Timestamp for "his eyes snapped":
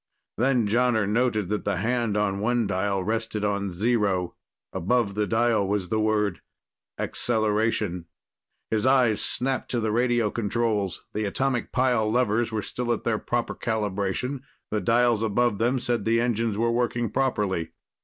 8.71-9.69